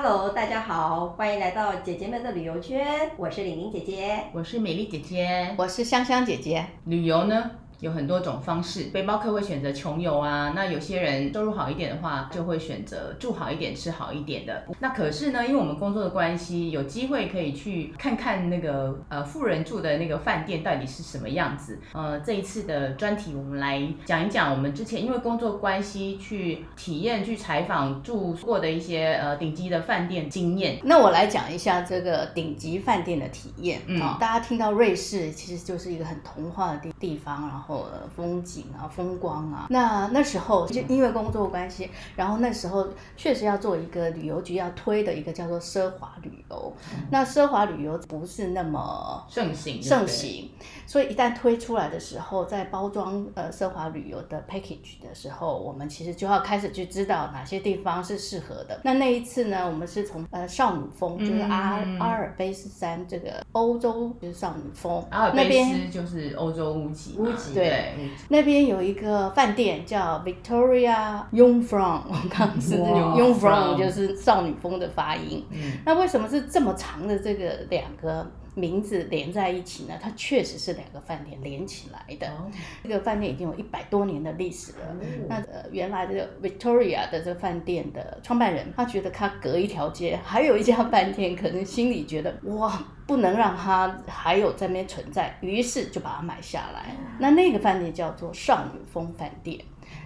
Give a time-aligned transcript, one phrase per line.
[0.00, 3.10] Hello，大家好，欢迎来到姐姐们的旅游圈。
[3.16, 6.64] 我是玲玲姐姐，我是美丽姐姐，我是香香姐姐。
[6.84, 7.50] 旅游呢？
[7.80, 14.64] 有很多种方式，背包客会选择穷游啊，那有些人收入好一点的话，就会选择住好一点、吃好一点的。
[14.80, 21.78] 那可是呢，因为我们工作的关系，有机会可以去看看那个呃富人住的那个饭店到底是什么样子。
[21.92, 30.80] 呃，这一次的专题，我们来讲一讲我们之前因为工作关系去体验、去采访住过的一些呃顶级的饭店经验。
[30.82, 33.82] 那我来讲一下这个顶级饭店的体验。
[33.86, 37.67] 嗯，大家听到瑞士其实就是一个很童话的地地方，然后。
[38.16, 42.86] 风景啊，风光啊，那那时候就因为工作关系，然后那时候
[43.16, 46.72] 确实要做一个旅游局要推的一个叫做奢华旅游。
[46.94, 50.50] 嗯、那奢华旅游不是那么盛行，盛行，
[50.86, 58.80] 所以一旦推出来的时候，在包装呃奢华旅游的 package 的时候，我们其实就要开始去知道哪些地方是适合的。
[58.84, 67.68] 那那一次呢，我们是从呃少女峰，就是阿、嗯、阿尔卑斯山这个欧洲就是少女峰，阿尔卑斯就是欧洲屋脊，屋脊对。
[67.68, 67.94] 对，
[68.28, 75.44] 那边有一个饭店叫 Victoria Yong from 我刚刚是 Jungfrau 就是少女风的发音。
[75.50, 79.94] 嗯，那为什么是这么长的这个两个名字连在一起呢？
[80.00, 82.28] 它确实是两个饭店连起来的。
[82.28, 82.50] 哦、
[82.82, 84.78] 这个饭店已经有一百多年的历史了。
[85.00, 92.82] 嗯、那呃，原来这个 Victoria 的这个饭店的创办人，他觉得他隔一条街还有一家饭店，可能心里觉得 哇。
[93.08, 96.94] 不能让它还有在那边存在，于是就把它买下来。
[97.18, 99.58] 那那个饭店叫做少女峰饭店，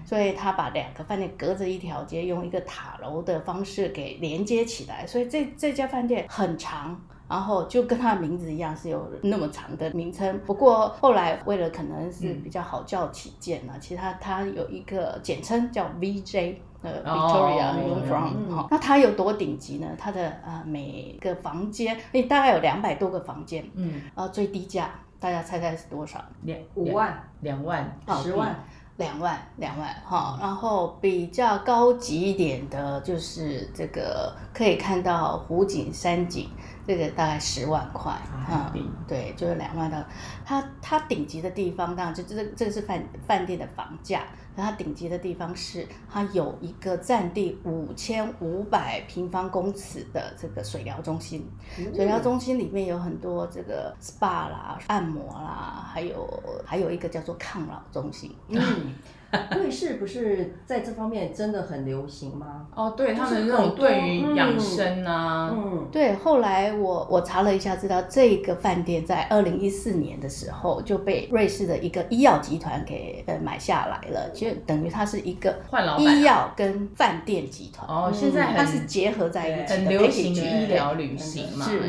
[0.06, 5.04] 所以他把两个饭店隔着一条街，用一个塔楼的方式给连接起来。
[5.04, 10.38] 所以这这家饭店很长，然后就跟它的名字一样，是有那么长的名称。
[10.46, 16.56] 不过后来为了可能是比较好叫起见呢，其实它它有一个简称叫 VJ。
[16.84, 19.86] 呃，Victoria Jungfrau，那它有多顶级呢？
[19.96, 24.90] 它的呃每个房间，诶，大概有两百多个房间，嗯，呃，最低价，
[25.20, 26.20] 大家猜猜是多少？
[26.42, 28.56] 两五万，两万，十万，
[28.96, 30.36] 两万，两万，哈。
[30.40, 36.48] 然后比较高级一点的，就是这个可以看到湖景、山景，
[36.86, 38.72] 这个大概十万块，啊，
[39.06, 40.02] 对，就是两万到。
[40.44, 44.22] 它它顶级的地方，当然就这个这个是饭饭店的房价。
[44.54, 51.48] 它顶级的地方是，它有一个占地五千五百平方公尺的这个水疗中心。
[51.94, 58.36] 水疗中心里面有很多这个 SPA 啦、按摩啦，还有还有一个叫做抗老中心。
[58.48, 58.60] 嗯
[59.56, 62.66] 瑞士不是在这方面真的很流行吗？
[62.74, 66.14] 哦，对，他们那种对于养生啊，嗯，嗯对。
[66.14, 75.56] 后来我我查了一下，知道这个饭店在二零一四年的时候就被瑞士的一个医药集团给呃买下来了，就等于它是一个
[75.98, 77.88] 医药跟饭店集团。
[77.88, 81.80] 哦，现在它是结合在一起的，很流行医疗旅行嘛，是。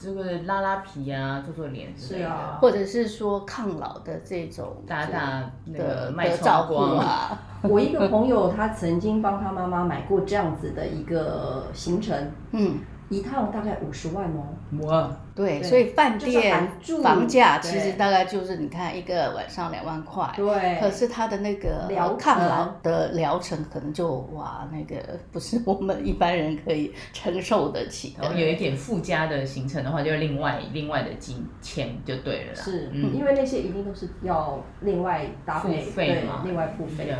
[0.00, 7.38] 这个拉拉皮啊，做做脸是啊，或者是说抗老的这种打打的的照顾啊。
[7.62, 12.78] 我一个朋友他曾经帮他妈妈买过这样子的一个行程，嗯。
[13.10, 16.68] 一趟大概五十万哦，哇，对，所以饭店
[17.02, 24.96] 房价其实大概就是你看一个晚上两万块，对，可是他的那个疗抗老的疗程可能就哇，那个
[25.32, 28.22] 不是我们一般人可以承受得起的。
[28.22, 32.62] 然后有一点附加的行程的话，就另外另外的金钱就对了啦。
[32.62, 37.16] 是，嗯，因为那些一定都是要另外搭配，付费嘛，另外付费的。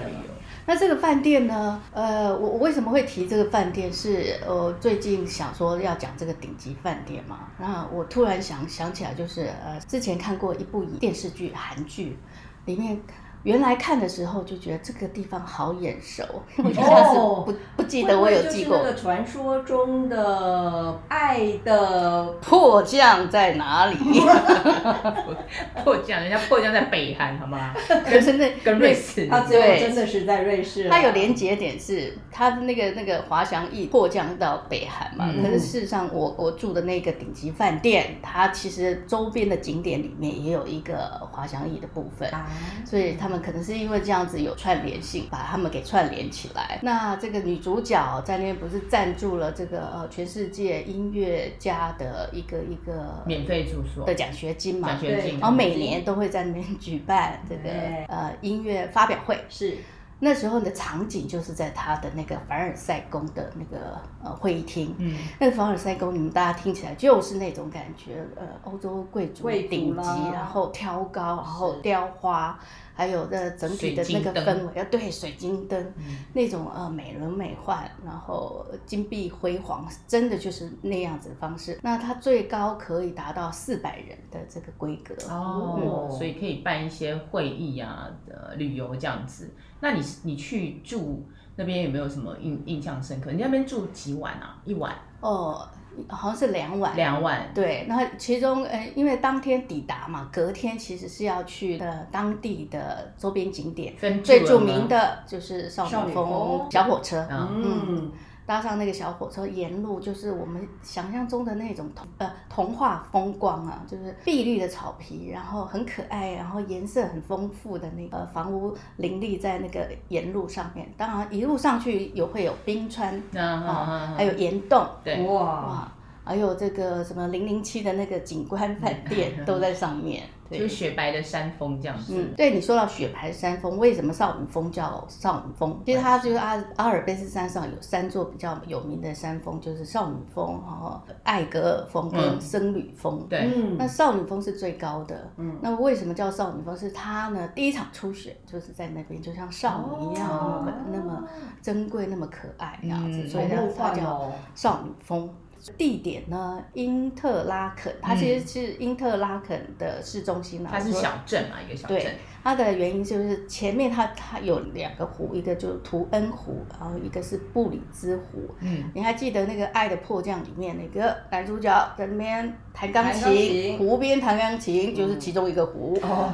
[0.66, 1.80] 那这个饭店呢？
[1.92, 4.10] 呃，我我为什么会提这个饭店是？
[4.10, 7.48] 是呃，最近想说要讲这个顶级饭店嘛。
[7.58, 12.16] 那我我突然想想起来，就是呃，之前看过一部电视剧，韩剧
[12.64, 12.98] 里面。
[13.42, 16.22] 原来看的时候就觉得这个地方好眼熟，
[16.62, 18.76] 我觉得是不不记得我有记过。
[18.76, 23.96] 会不会就是那个传说中的爱的迫降在哪里？
[25.82, 27.74] 迫降，人家迫降在北韩，好吗？
[28.04, 30.90] 可是那跟瑞士，他最后真的是在瑞士。
[30.90, 35.30] 它有连接点是它的那个那个滑翔翼迫降到北韩嘛？
[35.34, 40.94] 嗯、可是事实上我，我我住的那个顶级饭店，它其实周边的景点里面也有一个
[41.32, 42.46] 滑翔翼的部分，啊、
[42.84, 43.29] 所以它。
[43.29, 46.80] 他们可能是因为这样子有串联性，把他们给串联起来。
[46.82, 54.88] 那这个女主角在那边不是赞助了这个呃全世界音乐家的一个一个免费住宿的奖学金嘛？
[54.88, 57.70] 奖学金，然后每年都会在那边举办这个
[58.08, 59.38] 呃音乐发表会。
[59.48, 59.78] 是
[60.22, 64.94] 那时候的场景就是在他的那个凡尔赛宫的那个呃会议厅。
[64.98, 72.58] 嗯，那个凡尔赛宫，你们大家听起来就是那种感觉，呃，欧洲贵族顶级，然后挑高，然后雕花。
[73.00, 81.78] 还有的整体的那个氛围，要对水晶灯、嗯、那种呃美轮美奂，然后金碧辉煌，真的就是那样子的方式。
[81.82, 89.48] 那它最高可以达到四百人的这个规格哦、嗯，所以可以办一些会议啊、的旅游这样子。
[89.80, 91.26] 那你你去住
[91.56, 93.32] 那边有没有什么印印象深刻？
[93.32, 94.60] 你那边住几晚啊？
[94.66, 94.94] 一晚？
[95.22, 95.66] 哦。
[96.08, 97.84] 好像是两晚，两晚，对。
[97.88, 106.68] 那其中，呃，因为当天抵达嘛，隔天其实是要去的当地的周边景点，最著名的就是少女峰。
[106.70, 107.82] 小火车，嗯。
[107.86, 108.12] 嗯
[108.50, 120.92] 搭上那个小火车，沿路就是我们想象中的那种童呃童话风光啊，就是碧绿的草皮，然后很可爱，然后颜色很丰富的那个房屋林立在那个沿路上面。
[120.96, 125.92] 当然一路上去有会有冰川啊，啊，还有岩洞，对，哇哇，
[126.24, 130.24] 还有这个什么零零七的那个景观饭店都在上面。
[130.58, 132.14] 就是雪白的山峰这样子。
[132.16, 135.80] 嗯，对你说到雪白山峰，为什么少女峰叫少女峰？
[135.86, 143.26] 其实它就是阿阿尔卑斯山上有三座比较有名的山峰，就是少女峰、哈艾格尔峰跟僧侣峰。
[143.28, 145.30] 对、嗯，那少女峰是最高的。
[145.36, 146.76] 嗯，那为什么叫少女峰？
[146.76, 151.28] 是它呢，第一场初雪就是在那边，就像少女一样，哦、那么那么
[151.60, 153.44] 珍贵，那么可爱这样子，嗯、所以
[153.76, 155.28] 它叫少女峰。
[155.76, 156.62] 地点呢？
[156.72, 160.70] 因特拉肯，它其实是因特拉肯的市中心嘛。
[160.72, 161.98] 它是小镇嘛，一个小镇。
[161.98, 168.48] 对，它的原因就是前面它它有两个湖，一个就是图恩湖，然后一个是布里兹湖。
[168.60, 175.98] 嗯，你还记得那个《爱的迫降》里面那个男主角在那边弹钢琴，湖边弹钢琴就是其中一个湖。
[176.02, 176.32] 哦，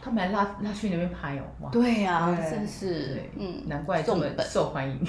[0.00, 1.70] 他们还拉拉去那边拍哦，哇。
[1.70, 5.00] 对呀，真是，嗯，难怪这么受欢迎。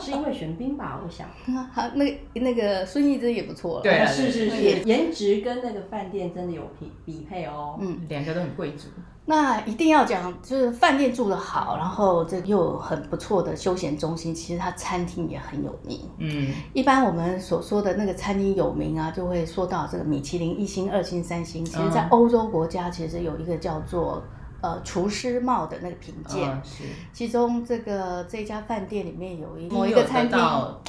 [0.00, 1.00] 是因为玄彬吧？
[1.02, 1.28] 我想，
[1.72, 3.82] 好， 那那个孙艺珍也不错了。
[3.82, 7.78] 对， 是是是，颜值跟那个饭店真的有匹匹配哦。
[7.80, 8.88] 嗯，两个都很贵族。
[9.30, 16.00] 那一定要讲，就是饭店住得好，然后这又很不错的休闲中心，其实它餐厅也很有名。
[16.18, 21.64] 嗯，一般我们所说的那个餐厅有名啊，就会说到这个米其林一星、二星、三星。
[21.64, 24.20] 其实，在欧洲国家，其实有一个叫做。
[24.62, 26.84] 呃，厨师帽的那个评鉴，哦，是。
[27.14, 30.38] 其中这个这家饭店里面有一某一个餐厅，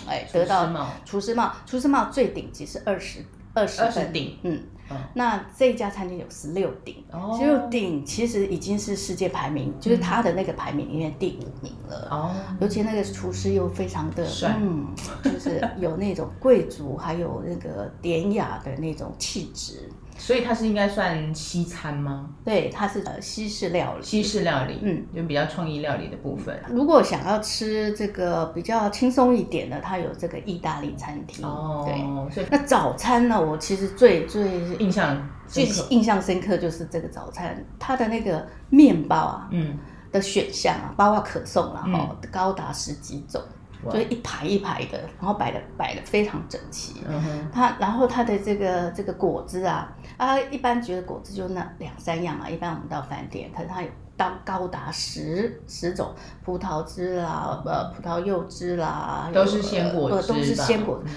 [0.06, 0.68] 哎，得到
[1.06, 4.60] 厨师帽，厨师帽最顶级是二十二十分顶，嗯，
[4.90, 7.04] 哦，那这一家餐厅有十六顶，
[7.38, 14.26] 十六顶其实已经是世界排名，就是他的那个排名里面第五名了，哦，尤其那个厨师又非常的，
[14.60, 14.88] 嗯，
[15.24, 19.90] 就是有那种贵族，还有那个典雅的那种气质。
[20.22, 22.30] 所以它是应该算西餐吗？
[22.46, 24.04] 对，它是呃西式料理。
[24.04, 26.62] 西式料理，嗯，就比较创意料理的部分。
[26.70, 31.44] 如果想要吃这个比较轻松一点的，它有这个意大利餐厅。
[31.44, 32.32] 哦，对。
[32.32, 33.42] 所以那早餐呢？
[33.42, 39.76] 我其实最最印象最印象深刻就是这个早餐，它的那个面包啊，嗯，
[40.12, 43.42] 的选项啊，包括可颂啊，哈、嗯，高达十几种。
[43.90, 47.04] 就一排一排的，然后摆的摆的非常整齐。
[47.08, 52.50] 嗯哼，它然后它的这个这个果汁啊，啊，一般觉得果汁就那两三样啊。
[52.50, 56.14] 一般我们到饭店，可是它有到高达十十种
[56.44, 61.02] 葡萄汁啦，呃，葡萄柚汁啦，都是鲜果汁，都是鲜果。
[61.06, 61.12] 嗯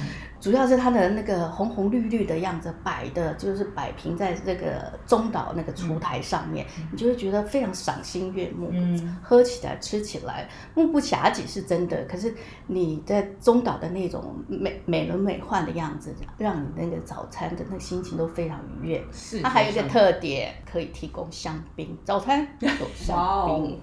[0.45, 8.69] 主要是它的那个红红绿绿的样子摆的，就是摆平在这个中岛那个厨台上面，嗯、你就会觉得非常赏心悦目。
[8.71, 12.35] 嗯，喝起来吃起来目不暇给是真的，可是
[12.67, 19.03] 你在中岛的那种美美轮美奂的样子，让你那个早餐的那个心情都非常愉悦。
[19.11, 23.81] 是，它还有一个特点，可以提供香槟，早餐 有香槟，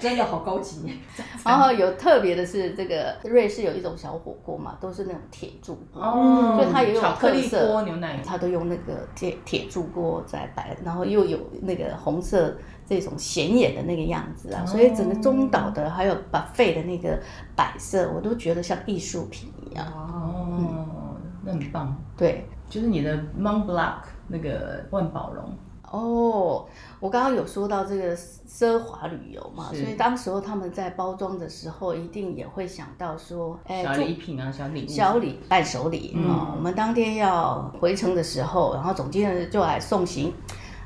[0.00, 0.92] 真的好高级。
[1.46, 5.20] 然后有特别的是，这个瑞士有一种小火锅嘛，都是那种。
[5.38, 7.82] 铁柱锅，所以它也有特色。
[7.82, 17.20] 牛奶，它都用那个铁铁柱锅在摆，然后又有那个红色这种显眼的那个样子啊，所以整个中岛的还有 buffet 的那个
[17.54, 19.86] 摆设，我都觉得像艺术品一样。
[19.88, 20.86] 哦，嗯、
[21.44, 21.94] 那很棒。
[22.16, 25.52] 对，就是你的 Mont Blanc 那个万宝龙。
[25.90, 26.64] 哦，
[26.98, 36.52] 我刚刚有说到这个奢华旅游嘛，所以当时候他们在包装的时候，一定也会想到说，哎，小礼品啊，小礼物，小礼伴手礼啊、嗯哦。
[36.56, 40.32] 我们当天要回程的时候，然后总经理就来送行，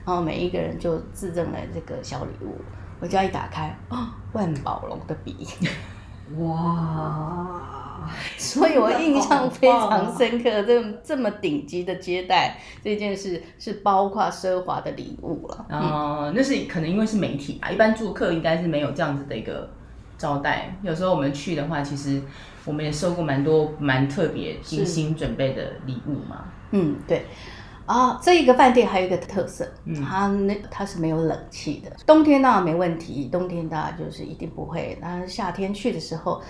[0.05, 2.57] 然后每一个人就自赠了这个小礼物。
[3.01, 5.49] 我家一打开，哦，万宝龙的笔，
[6.39, 7.90] 哇！
[8.39, 15.67] 所以我印象非常深刻，这这么顶级的接待这件事是包括奢华的礼物了。
[15.71, 19.71] 哦、嗯，那是可能因为是媒体吧，一般住客应该是没有这样子的一个
[20.19, 20.77] 招待。
[20.83, 22.23] 有时候我们去的话，其实
[22.65, 26.45] 我们也收过蛮多蛮特别精心准备的礼物嘛。
[26.71, 27.27] 嗯，对。
[27.87, 34.97] 啊，这一个饭店还有一个特色，嗯、它那它是没有冷气的，冬天当然没问题，冬天当然就是一定不会。
[35.01, 36.41] 那夏天去的时候，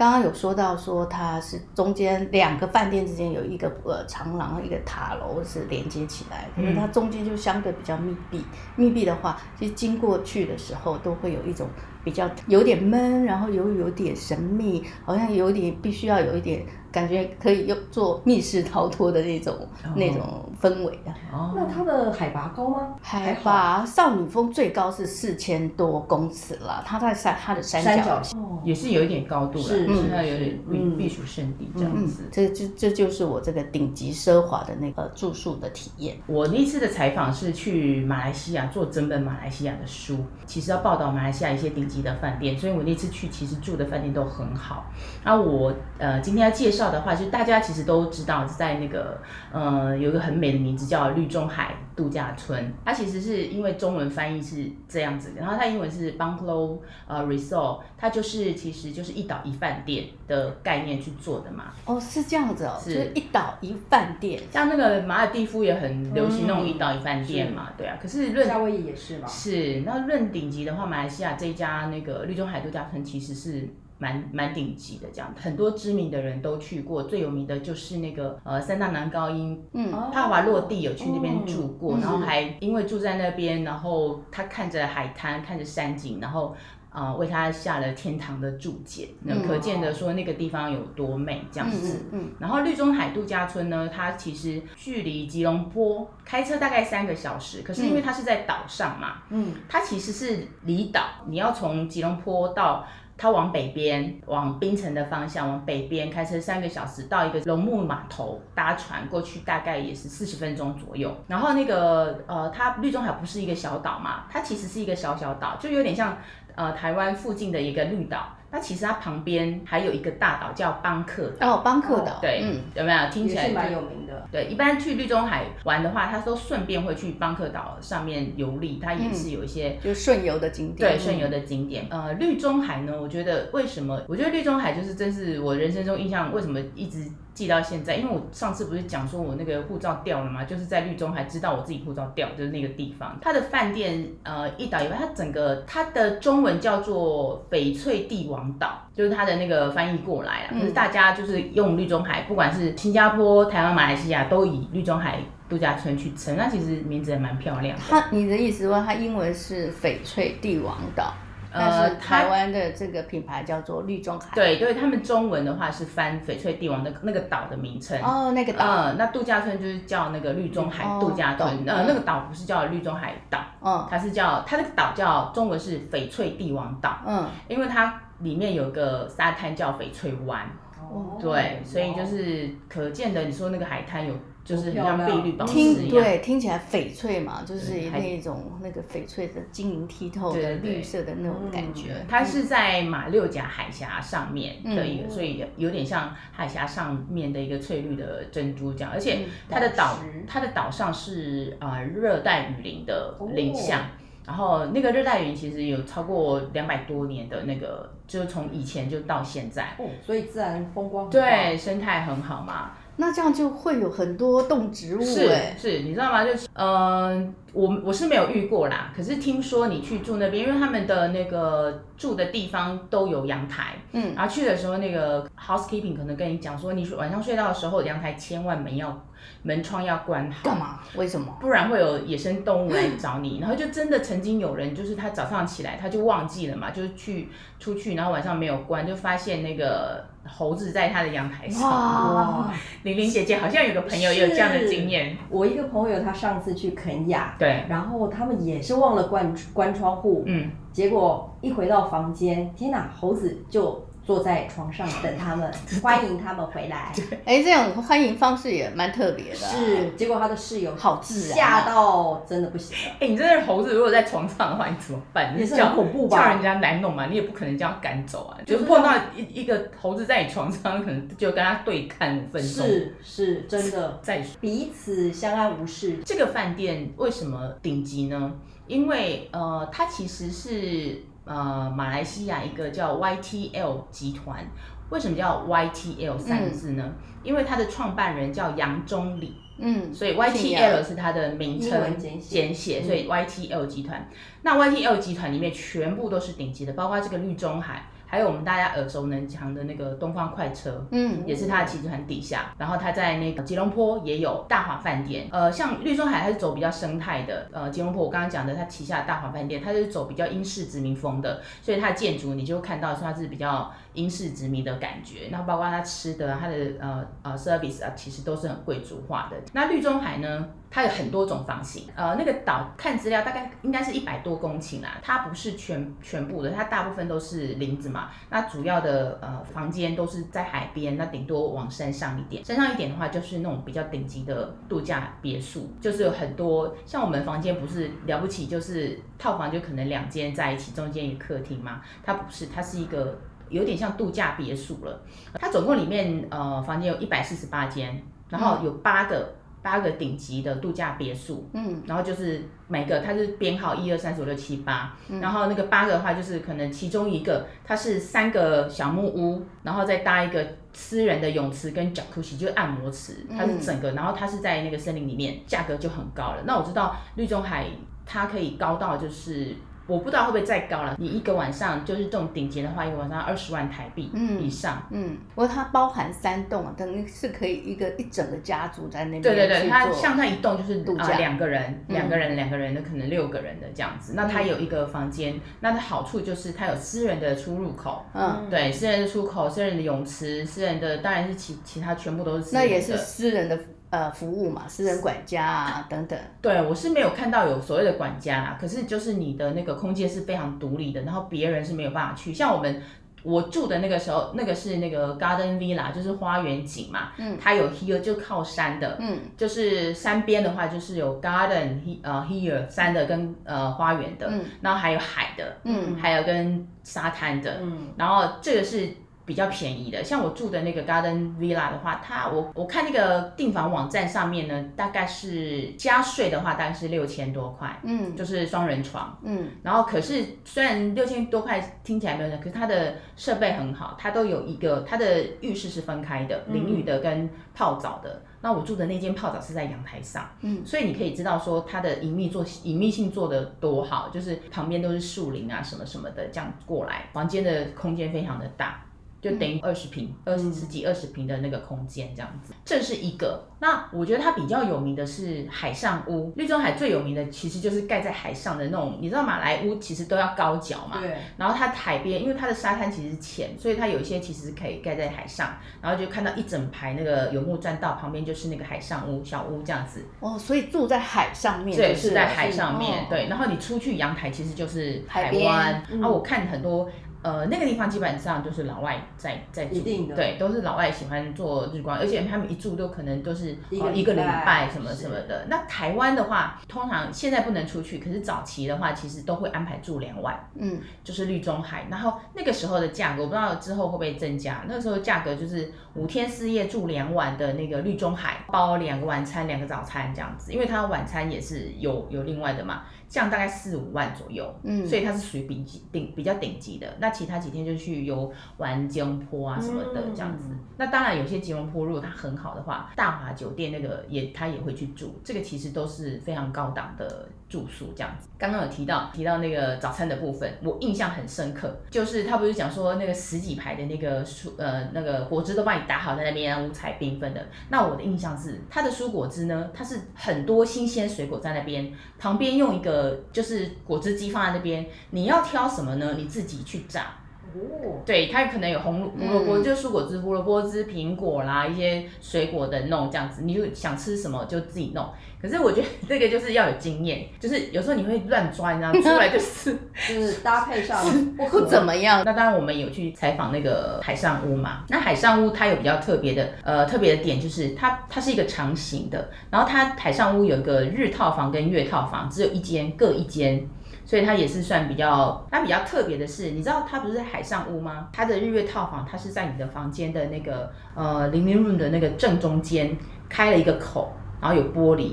[0.00, 8.42] 刚刚有说到说它是中间两个饭店之间有一个呃长廊，一个塔楼是连接起来，可是它中间就相对比较密闭。
[8.76, 11.68] 密闭的话，其实经过去的时候都会有一种。
[12.02, 16.64] 比较有点闷，然后又有，有点神秘，好像有点必须要有一点。
[16.92, 19.94] 感觉可以用做密室逃脱的那种、oh.
[19.94, 21.12] 那种氛围的。
[21.32, 22.88] 哦，那它的海拔高吗？
[23.00, 32.24] 海拔少女峰最高是四千多公尺了，它在山它的山脚下也是有一点高度了，是它有点避避暑胜地这样子。
[32.32, 36.16] 这这这就是我这个顶级奢华的那个住宿的体验。
[36.26, 44.86] 我那次的采访是去马来西亚做整本马来西亚的书，其实要报道马来西亚一些顶级的饭店，所以我那次去其实住的饭店都很好。
[45.22, 46.79] 然后我呃今天要介绍。
[46.88, 49.20] 的话，就大家其实都知道，在那个
[49.52, 52.72] 呃，有一个很美的名字叫绿中海度假村。
[52.84, 61.72] 它其实是因为中文翻译是这样子，然后它英文是 Bungalow 呃 Resort，它就是其实就是一岛一饭店的概念去做的嘛。
[61.84, 64.42] 哦，是这样子哦，是一岛一饭店。
[64.50, 67.98] 像那个马尔蒂夫也很流行那种一岛一饭店嘛，嗯、对啊。
[68.00, 69.28] 可是论夏威夷也是嘛。
[69.28, 73.68] 是，那论顶级的话，马来西亚这一家那个绿中海度假村其实是。
[74.02, 86.56] 蛮蛮顶级的，这样很多知名的人都去过，最有名的就是那个呃三大男高音，嗯，帕瓦洛蒂有去那边住过，嗯、然后还因为住在那边，然后他看着海滩，看着山景，然后
[86.92, 92.06] 呃为他下了天堂的注解，那、嗯、可见的说那个地方有多美这样子。
[92.12, 102.86] 嗯，嗯嗯，然后绿中海度假村呢，它其实距离吉隆坡开车大概三个小时，可是因为它是在岛上嘛，嗯，它其实是离岛，你要从吉隆坡到。
[103.20, 111.14] 它往北边，往冰城的方向，往北边开车三个小时到一个龙目码头，搭船过去大概也是四十分钟左右。
[111.26, 116.16] 然后那个呃，它绿中海不是一个小岛嘛，它其实是一个小小岛，就有点像
[116.54, 118.26] 呃台湾附近的一个绿岛。
[118.52, 124.26] 那其实它旁边还有一个大岛叫邦克岛哦，邦克岛，对，嗯，有没有听起来是蛮有名的？
[124.32, 131.86] 对，一般去绿中海玩的话，他都顺便会去邦克岛上面游历，它也是有一些、嗯、就顺游的景点，对，顺游的景点。
[131.90, 134.02] 呃，绿中海呢，我觉得为什么？
[134.08, 137.08] 我觉得绿中海就是真是我人生中印象为什么一直。
[137.34, 143.18] 记到现在，因为我上次不是讲说我那个护照掉了嘛，就是在绿中海知道我自己护照掉，就是那个地方。
[143.20, 150.50] 它的饭店呃一岛以外，它整个它的中文叫做翡翠帝王岛，就是它的那个翻译过来了。
[150.52, 156.36] 可是大家就是用绿中海，不管是新加坡、台湾、马来西亚，都以绿中海度假村去称。
[156.36, 157.84] 那其实名字也蛮漂亮的。
[157.88, 161.12] 它你的意思说它英文是翡翠帝王岛？
[161.52, 164.28] 呃，台湾的这个品牌叫做绿中海。
[164.34, 168.00] 对对，他们中文的话是翻翡翠帝王的那个岛的名称。
[168.02, 168.64] 哦，那个岛。
[168.66, 171.48] 嗯，那度假村就是叫那个绿中海度假村。
[171.48, 176.98] 哦、呃，那个岛不是叫绿中海岛，嗯，它是叫它那个岛叫中文是翡翠帝王岛。
[177.06, 180.46] 嗯，因为它里面有个沙滩叫翡翠湾。
[180.80, 181.18] 哦。
[181.20, 184.14] 对，所以就是可见的，你说那个海滩有。
[184.42, 191.94] 就是很像碧绿宝石一样，对，听起来翡翠嘛，就是那种那个翡翠的晶莹剔透的绿色的那种感觉。
[192.08, 198.90] 它是在马六甲海峡上面的一个，所以有点像海峡上面的一个翠绿的珍珠这样。
[198.92, 203.80] 而且它的岛，它的岛上是啊热带雨林的林相，
[204.26, 212.72] 然后那个热带雨林其实有超过两百多年的那个，就是从以前就到现在，哦所以自然风光对生态很好嘛。
[213.00, 216.22] 那这样就会有很多动植物是，是，你知道吗？
[216.22, 229.06] 就是，嗯、呃，我我是没有遇过啦，可是听说你去住那边，因为他们的那个住的地方都有阳台，嗯，然后去的时候那个 housekeeping 可能跟你讲说，你晚上睡觉的时候阳台千万没要
[229.42, 230.38] 门窗要关好。
[230.44, 230.80] 干嘛？
[230.96, 231.36] 为什么？
[231.40, 233.38] 不然会有野生动物来找你。
[233.40, 240.04] 然后就真的曾经有人，就是他早上起来他就忘记了嘛，就是去出去，然后晚上没有关，就发现那个。
[240.28, 241.62] 猴子在他的阳台上。
[241.62, 245.16] 哇，玲玲姐姐好像有个朋友也有这样的经验。
[245.30, 253.82] 我一个朋友他上次去肯雅，对，然后他们也是忘了关关窗户，嗯，结果一回到房间，天哪，猴子就。
[254.04, 255.52] 坐在床上等他们，
[255.82, 256.92] 欢迎他们回来。
[257.24, 259.36] 哎，这种欢迎方式也蛮特别的。
[259.36, 262.96] 是，结果他的室友好自然，吓到真的不行了。
[263.00, 265.38] 哎，你真的猴子如果在床上的话，你怎么办？
[265.38, 266.16] 也是很恐怖吧？
[266.16, 268.38] 叫人家来弄嘛，你也不可能叫他赶走啊。
[268.44, 272.66] 就是碰到一一个猴子在你床上，可能就跟他对看五分钟。
[272.66, 275.98] 是是，真的在彼此相安无事。
[276.04, 278.32] 这个饭店为什么顶级呢？
[278.66, 281.02] 因为呃，它其实是。
[281.24, 284.44] 呃，马来西亚一个叫 YTL 集团，
[284.90, 286.82] 为什么叫 YTL 三个字呢？
[286.86, 294.08] 嗯、因为它的创办人叫杨忠礼，嗯，所以 YTL 是它的名称简写，所以 YTL 集团。
[294.42, 297.84] 那 YTL 集团里面全部都是顶级的，包括这个绿中海。
[298.10, 302.52] 还有我们大家耳熟能详的那个东方快车，嗯，也是它的集团底下。
[302.58, 315.28] 然后它在那个吉隆坡也有大华饭店，呃，像绿中海它是走比较生态的，呃，吉隆坡我刚刚讲的它旗下的大华饭店，它是走比较英式殖民风的，所以它的建筑你就会看到说它是比较英式殖民的感觉。
[315.30, 319.36] 然后包括它吃的，它的呃呃 service 啊，其实都是很贵族化的。
[319.52, 320.48] 那绿中海呢？
[320.70, 328.08] 它有很多种房型，呃，那个岛看资料大概应该是一百多公顷啦，它不是全全部的，它大部分都是林子嘛。
[328.30, 345.02] 那主要的呃房间都是在海边，那顶多往山上一点，山上一点的话就是那种比较顶级的度假别墅，就是有很多像我们房间不是了不起，就是套房就可能两间在一起，中间一个客厅嘛，它不是，它是一个有点像度假别墅了。
[345.34, 349.34] 它总共里面呃房间有一百四十八间，然后有八个。
[349.62, 366.42] 八个顶级的度假别墅，嗯，然后就是每个它是编号一二三四五六七八，然后那个八个的话就是可能其中一个它是三个小木屋，然后再搭一个私人的泳池跟 Jacuzzi 就是按摩池，它是整个，然后它是在那个森林里面，价格就很高了。
[366.46, 367.66] 那我知道绿中海
[368.06, 369.54] 它可以高到就是。
[369.90, 370.94] 我不知道会不会再高了。
[370.98, 374.86] 你一个晚上就是这种顶级的话，一个晚上二十万台币以上。
[374.90, 379.22] 嗯，不过它包含三栋，等于是可以一个一整个家族在那边。
[379.22, 384.12] 对对对，它像它一栋就是度假，两个人，两个人，两个人的可能六个人的这样子。
[384.14, 388.04] 那它有一个房间，那它好处就是它有私人的出入口。
[388.14, 392.68] 嗯，对，私人的出口，私人的泳池，私人的当然是其其他全部都是私人的。
[392.68, 393.58] 那也是私人的。
[393.90, 396.16] 呃，服务嘛，私人管家啊，等等。
[396.40, 402.32] 对，我是没有看到有所谓的管家啦，可是就是你的那个空间是非常独立的，然后别人是没有办法去。
[402.32, 402.80] 像我们
[403.24, 418.88] 我住的那个时候，那个是那个 Garden Villa，就是花园景嘛，嗯，它有 here 就靠山的，嗯，就是山边的话就是有 garden 呃 here 山的跟呃花园的，嗯，然后还有海的，嗯，还有跟沙滩的，嗯，然后这个是。
[419.30, 438.22] 比较便宜的，像我住的那个 Garden Villa 的话，它我我看那个订房网站上面呢，大概是加税的话，大概是六千多块，嗯，就是双人床，嗯，然后可是虽然六千多块听起来没有，可是它的设备很好，它都有一个它的浴室是分开的，淋浴的跟泡澡的。
[438.42, 448.82] 那我住的那间泡澡是在阳台上，嗯，所以你可以知道说它的隐秘做隐秘性做的多好，就是旁边都是树林啊什么什么的，这样过来，房间的空间非常的大。
[449.20, 453.46] 就等于二十平，二十几二十平的那个空间这样子，这是一个。
[453.60, 461.14] 那我觉得它比较有名的是海上屋，绿中海最有名的其实就是盖在海上的那种，你知道马来屋其实都要高脚嘛，对。
[461.36, 470.06] 然后它海边，因为它的沙滩其实是浅，所以它有一些其实可以盖在海上，然后就看到一整排那个游牧栈道旁边就是那个海上屋小屋这样子。
[470.20, 473.26] 哦，所以住在海上面，对，是在海上面，对。
[473.28, 476.88] 然后你出去阳台其实就是海湾，啊，我看很多。
[477.22, 479.80] 呃，那个地方基本上就是老外在在住，
[480.14, 485.44] 对，都是老外喜欢做日光，而且他们一住都可能都是一个礼拜什么什么的。
[485.48, 491.86] 那台湾的话，通常现在不能出去，可是早期的话，其实都会安排住两晚，嗯，就是绿中海。
[491.90, 494.64] 然后那个时候的价格，我不知道之后会不会增加。
[494.66, 502.84] 那个时候价格就是五天四夜住两晚的那个绿中海，包两个晚餐，两个早餐这样子，因为它晚餐也是有有另外的嘛。
[503.10, 506.86] 这样大概四五万左右，嗯，所以它是属于顶级顶比较顶级的。
[507.00, 510.50] 那其他几天就去游玩吉隆坡啊什么的这样子。
[510.52, 515.18] 嗯、那当然有些吉隆坡如果它很好的话，大华酒店那个也他也会去住。
[515.24, 518.28] 这个其实都是非常高档的住宿这样子。
[518.38, 527.46] 刚刚有提到提到那个早餐的部分，我印象很深刻，就是他不是讲说那个十几排的那个蔬呃那个果汁都帮你打好在那边五彩缤纷的。
[527.68, 533.10] 那我的印象是他的蔬果汁呢，它是很多新鲜水果在那边旁边用一个。
[533.32, 536.14] 就是果汁机放在那边，你要挑什么呢？
[536.16, 537.14] 你自己去榨。
[537.54, 545.06] 哦，对，它可能有红胡萝卜，就是蔬果汁、胡萝卜汁、苹果啦，一些水果的弄这样子，你就想吃什么就自己弄。
[545.40, 549.72] 可是我觉得这个就是要有经验，就是有时候你会乱抓，然后出来就 是
[550.06, 551.02] 就是搭配上
[551.36, 552.22] 不不怎么样。
[552.26, 563.66] 那当然我们有去采访那个海上屋嘛，那海上屋它有比较特别的呃特别的点，就是它它是一个长形的，然后它海上屋有一个日套房跟月套房，只有一间各一间。
[564.10, 568.08] 所以它也是算比较，它比较特别的是，你知道它不是海上屋吗？
[568.12, 572.96] 它的日月套房，它是在你的房间的那个呃 living room 的那个正中间
[573.28, 575.12] 开了一个口，然后有玻璃。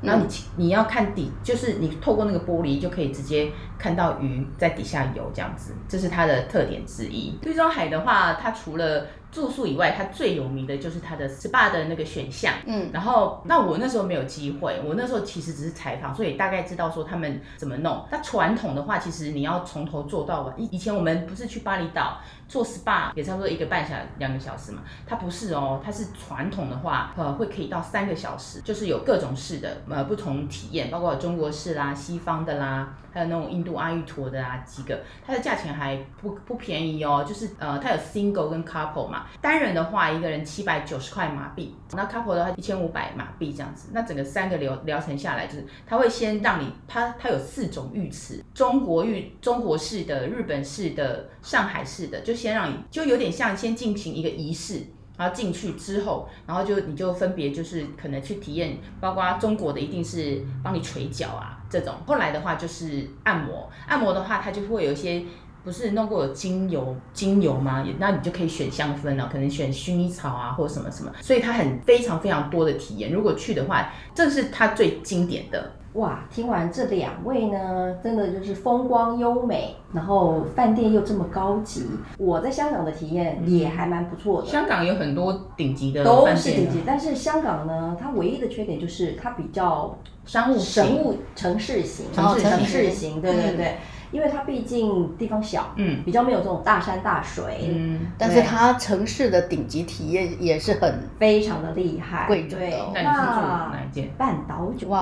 [0.00, 7.38] 然后你你要看底，就是你透过那个玻璃就可以直接看到鱼在底下游这样子，这是它的特点之一。
[7.42, 12.54] 绿中海的话，它除了住宿以外，它最有名的就是它的 SPA 的那个选项。
[12.66, 18.04] 嗯，然后那我那时候没有机会，我那时候其实只是采访，所以大概知道说他们怎么弄。
[18.10, 20.52] 那传统的话，其实你要从头做到尾。
[20.56, 24.82] 以以前我们不是去巴厘岛做 SPA 也差不多一个半小时、两个小时嘛？
[25.06, 39.17] 它不是哦，它是传统的话，呃，会可以到三个小时，就是有各种式的呃不同体验，包括中国式啦、西方的啦，还有那种印度阿育陀的啊几个，它的价钱还不不便宜哦，就是呃它有 single 跟 couple 嘛。
[39.40, 43.88] 单人的话，一个人七百九十块马币，那 couple 的话一千五百马币这样子。
[43.92, 54.82] 那整个三个疗疗程下来，就是他会先让你，他他有四种浴池，中国浴、中国式的、日本式的、上海式的，就先让你，就有点像先进行一个仪式，
[55.16, 65.22] 然后进去之后，然后就你就分别就是可能去体验，包括中国的一定是帮你捶脚啊这种，后来的话就是按摩，按摩的话它就会有一些。
[65.64, 67.84] 不是弄过精油精油吗？
[67.98, 71.12] 那你就可以选香氛啊，可能选薰衣草啊，或者什么什么。
[71.20, 73.12] 所以它很非常非常多的体验。
[73.12, 75.72] 如果去的话，这是它最经典的。
[75.94, 81.86] 哇，听完这两位呢，真的就是风光优美，然后饭店又这么高级。
[82.18, 84.48] 我在香港的体验也还蛮不错的。
[84.48, 86.82] 香港有很多顶级的，都是顶级。
[86.86, 93.66] 但是香港呢，它唯一的缺点就是它比较商务神务城市型，城市城市型，对对对。
[93.66, 93.76] 嗯
[94.10, 102.64] 因为它毕竟地方小，嗯，比较没有这种大山大水，嗯，但是它城市的顶级体验也是很非常的厉害，贵州的。
[102.94, 104.08] 那你是住哪一间？
[104.16, 105.00] 半岛酒店，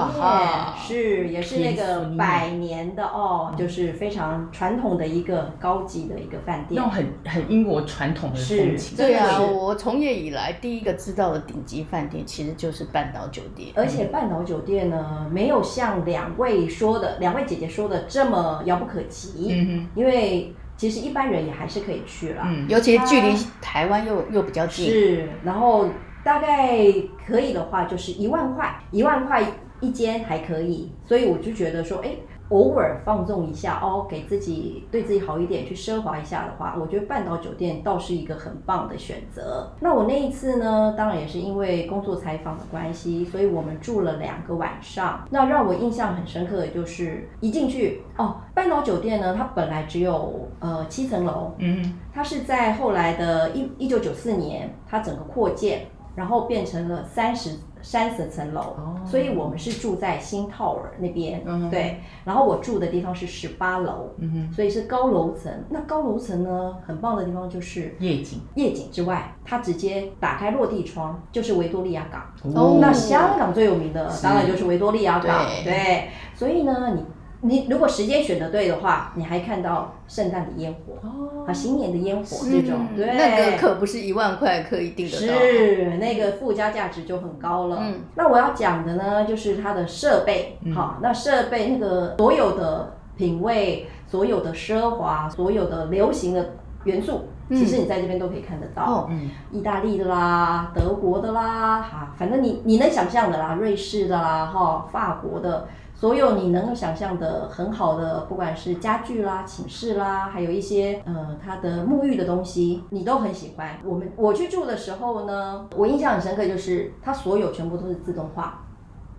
[0.76, 8.96] 是也是那个百年的哦，就是非常传统的一个高级的一个饭店，那种很很英国传统的风情。
[8.96, 18.95] 对啊，我从业以来第一个知道的顶级饭店其实就是半岛酒店，而且半岛酒店呢，没有像两位说的，两位姐姐说的这么遥不可。
[18.96, 25.88] 可及，嗯，因为其实一般人也还是可以去了，嗯，尤其距离台湾又又比较近，是，然后
[26.24, 26.78] 大概
[27.26, 29.42] 可以的话就是一万块，一万块
[29.80, 32.10] 一间还可以，所以我就觉得说，哎。
[32.50, 39.68] 偶尔放纵一下哦，给自己对自己好一点，去奢华一下的话，我觉得半岛酒店倒是一个很棒的选择。
[39.80, 45.26] 那我那一次呢，当然也是因为工作采访的关系，所以我们住了两个晚上。
[45.30, 57.58] 那让我印象很深刻的就是一进去哦，半岛酒店呢，它本来只有呃七层楼，嗯，它是在后来的一一九九四年，它整个扩建，然后变成了三十。
[57.86, 62.00] 三十层楼，哦、所以我们是住在新套尔那边，嗯、对。
[62.24, 64.10] 然后我住的地方是十八楼，
[64.52, 65.52] 所以是高楼层。
[65.70, 68.40] 那高楼层呢，很棒的地方就是夜景。
[68.56, 72.24] 夜景之外，它直接打开落地窗，就是维多利亚港。
[72.56, 76.08] 哦，那香港最有名的当然就是维多利亚港，对，对。
[76.34, 77.04] 所以呢，你。
[77.42, 87.78] 你如果时间选的对的话，你还看到圣诞的烟火哦，啊，新年的烟火这种，对，那个可不是一万块可以订得到，是那个附加价值就很高了。
[87.80, 99.06] 嗯，那我要讲的呢，就是它的设备，好，那设备那个所有的品味，所有的奢华，所有的流行的元素，其实你在这边都可以看得到。
[99.10, 105.68] 嗯，意大利的啦，德国的啦，哈，反正你你能想象的啦，瑞士的啦，哈，法国的。
[105.98, 113.78] 所有你能够想象的很好的，不管是家具啦、寝室啦，还有一些呃它的沐浴的东西，你都很喜欢。
[113.82, 118.62] 我们我去住的时候呢，我印象很深刻，就是它所有全部都是自动化。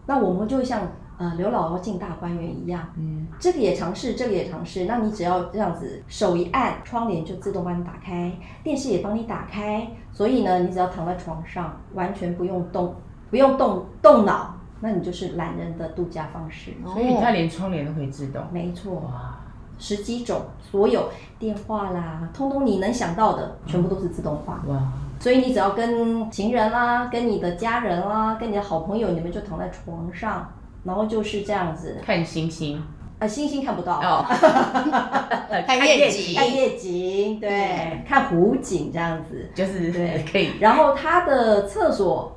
[0.06, 0.82] 那我们就像
[1.18, 4.86] 呃刘姥姥进大观园一样，嗯，这个也尝试，这个也尝试。
[4.86, 8.32] 那你只要这样子手一按，窗帘就自动帮你打开，
[8.64, 9.88] 电视也帮你打开。
[10.12, 12.94] 所以呢，你只要躺在床上，完全不用动，
[13.32, 14.56] 不用动动脑。
[14.80, 18.42] 那你就是懒人的度假方式，所以它连窗帘都可以自动。
[18.52, 19.40] 没错，哇，
[19.80, 21.10] 十几种，所有
[21.40, 24.64] 电话啦，通通你能想到的，全部都是自动化。
[24.68, 30.48] 哇，所以你只要跟情人啦，跟你的家人啦，跟你的好朋友，你们就躺在床上，
[30.84, 31.98] 然后就是这样子。
[32.06, 32.82] 看星星。
[33.20, 34.24] 呃，星星看不到，哦，
[35.66, 40.52] 看夜景，看夜景，对，看湖景这样子，就是对， 可以。
[40.60, 42.37] 然后它的厕所啊。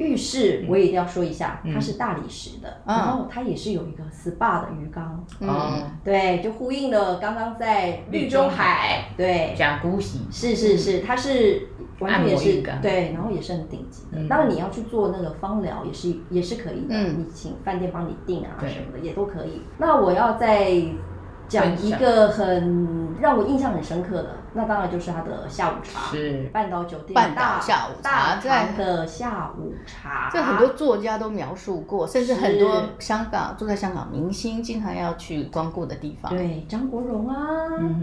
[0.00, 14.26] 浴室我也一定要说一下，嗯、它是大理石的，嗯、然后它也是有一个 SPA 的鱼缸，嗯，对，就呼应了刚刚在绿中海，对，讲古喜，是是是，它是完全也是对，然后也是很顶级的。
[14.28, 19.62] 当然、嗯、你要去做那个芳疗也是也是可以的，嗯、你请饭店帮你订啊什么的也都可以。
[19.78, 20.70] 那我要再
[21.50, 26.48] 讲一个很让我印象很深刻的，那当然就是他的下午茶，是。
[26.52, 36.30] 半岛酒店半岛下午茶，大堂的下午茶，这很多作家都描述过，甚至很多香港住在香港明星经常要去光顾的地方。
[36.30, 37.36] 对，张国荣啊，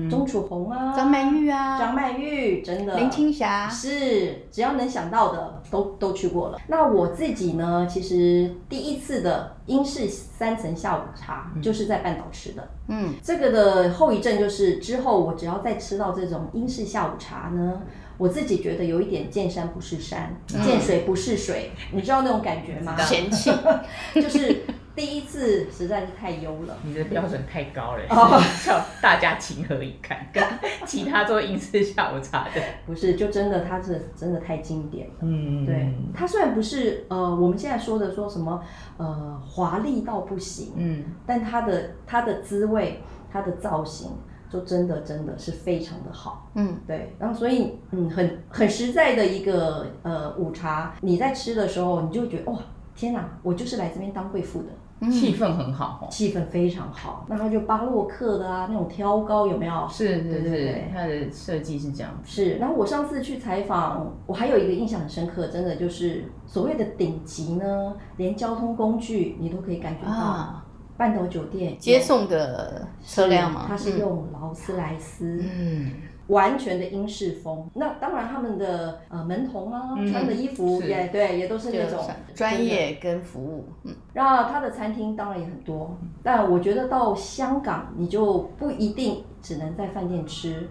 [0.09, 3.69] 钟楚红啊，张曼玉啊，张曼玉真的，林青霞。
[3.69, 6.59] 是，只要能想到的都都去过了。
[6.67, 12.67] 那我自己呢，其实第一次的英式三层下午茶就是在半岛吃的。
[12.87, 17.81] 嗯，这个的后遗症就是之后我只要再吃到这种英式下午茶呢，
[18.17, 22.97] 我自己觉得有一点见山不是山，嗯、见水不是水，你知道那种感觉吗？
[22.97, 23.51] 嫌弃，
[24.15, 24.63] 就是。
[24.97, 30.17] 第一次实在是太优了，你的标准太高了，哦、叫大家情何以堪？
[30.33, 30.43] 跟
[30.87, 35.13] 其他做英式下午茶的不是，就真的它是真的太经典了。
[35.21, 38.59] 嗯，对，它虽然不是呃我们现在说的说什么
[38.97, 42.99] 呃华丽到不行，嗯，但它的它的滋味，
[43.31, 44.09] 它的造型，
[44.49, 46.49] 就真的真的是非常的好。
[46.55, 52.57] 嗯，对，然后所以嗯很很实在的一个呃午茶，你在吃的时候，你就觉得哇
[52.95, 54.69] 天哪，我就是来这边当贵妇的。
[55.11, 57.25] 气氛很好哦，气氛非常好。
[57.29, 59.87] 那它就巴洛克的啊，那种挑高有没有？
[59.89, 62.11] 是，对对对，它的设计是这样。
[62.23, 62.55] 是。
[62.55, 70.63] 然后我上次去采访，我还有一个印象很深刻，真的就是所谓的顶级呢，连交通工具你都可以感觉到。
[70.97, 73.65] 半岛酒店接送的车辆吗？
[73.67, 75.43] 它是用劳斯莱斯。
[75.43, 75.91] 嗯。
[76.27, 81.99] 完全的英式风，那当然他们的呃门童啊，嗯、穿的衣服也对，也都是那种
[82.35, 83.65] 专业跟服务。
[83.83, 90.67] 嗯，然后他的餐厅当然也很多，但我觉得到香港你就不一定只能在饭店吃，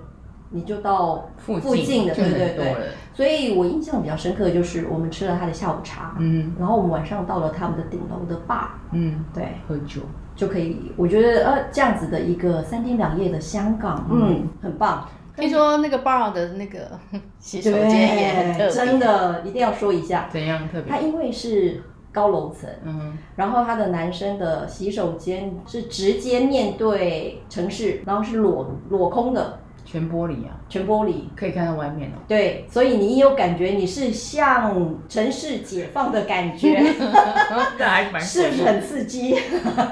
[0.51, 2.77] 你就到附近的，对对对。
[3.15, 10.03] 所以我印象比较深刻的就是我们吃了他的下午茶，嗯，然后我们晚上到了他们的顶楼的 bar，嗯，对，喝酒。
[10.35, 10.93] 就可以。
[10.99, 15.09] 我觉得呃这样子的一个三天两夜的香港，嗯，很棒。
[15.37, 16.99] 听说那个 bar 的那个
[17.39, 20.29] 洗手间也很特别，真的一定要说一下。
[20.33, 20.91] 怎样特别？
[20.91, 29.59] 它因为是高楼层，嗯，然后它的男生的洗手间是直接面对城市，然后是裸裸空的。
[29.85, 32.19] 全玻璃啊，全玻璃可以看到外面哦。
[32.27, 36.77] 对，所以你有感觉你是像城市解放的感觉，
[38.21, 39.37] 是不是很刺激？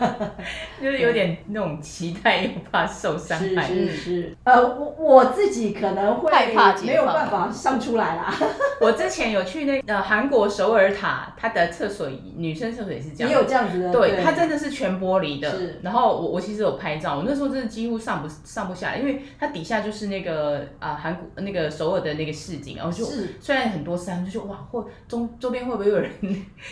[0.83, 3.63] 就是有点那种期待又怕受伤害。
[3.69, 4.37] 是是是。
[4.43, 8.35] 呃，我我自己可能会害怕，没有办法上出来啦。
[8.83, 13.93] 我之前有去那呃韩国首尔塔，它的厕所女生厕所也是这样，也有这样子的。
[13.93, 15.51] 对，它真的是全玻璃的。
[15.57, 15.79] 是。
[15.83, 19.75] 然后我我其实有拍照，我那时候真的几乎上不上不下来，因为它底下。
[19.85, 23.05] 就是那个啊，韩国那个首尔的那个市井，然后就
[23.41, 26.11] 虽然很多山，就说哇，或周周边会不会有人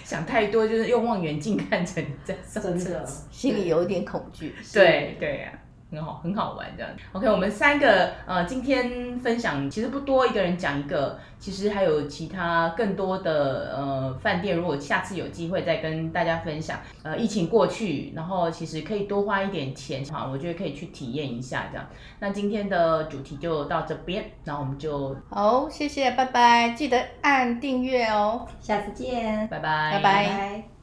[0.05, 4.55] 想太多，就是用望远镜看成这样，真的心里有一点恐惧。
[4.73, 5.53] 对对呀。
[5.93, 6.91] 很好，很好玩这样。
[7.13, 11.19] OK，我们三个呃，今天分享其实不多，一个人讲一个。
[11.39, 16.79] 其实还有其他更多的呃饭店，如果下次有机会再跟大家分享。
[17.03, 21.85] 呃，疫情过去，然后其实可以多花一点钱，哈，我觉得可以去体验一下这样。
[22.21, 30.72] 那今天的主题就到这边，然后我们就好，谢谢，拜拜，记得按订阅哦，下次见，拜拜，拜拜。